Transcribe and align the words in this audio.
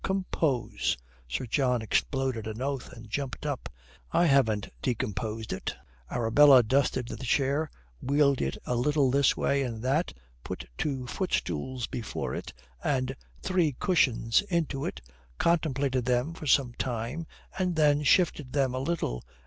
"Compose!" 0.03 0.97
Sir 1.27 1.45
John 1.45 1.83
exploded 1.83 2.47
an 2.47 2.59
oath, 2.59 2.91
and 2.91 3.07
jumped 3.07 3.45
up. 3.45 3.69
"I 4.11 4.25
ha'n't 4.25 4.69
decomposed 4.81 5.53
it." 5.53 5.75
Arabella 6.09 6.63
dusted 6.63 7.07
the 7.07 7.17
chair, 7.23 7.69
wheeled 8.01 8.41
it 8.41 8.57
a 8.65 8.73
little 8.75 9.11
this 9.11 9.37
way 9.37 9.61
and 9.61 9.83
that, 9.83 10.11
put 10.43 10.65
two 10.75 11.05
footstools 11.05 11.85
before 11.85 12.33
it, 12.33 12.51
and 12.83 13.15
three 13.43 13.73
cushions 13.73 14.41
into 14.49 14.85
it, 14.85 15.01
contemplated 15.37 16.05
them 16.05 16.33
for 16.33 16.47
some 16.47 16.73
time, 16.79 17.27
and 17.59 17.75
then 17.75 18.01
shifted 18.01 18.53
them 18.53 18.73
a 18.73 18.79
little. 18.79 19.23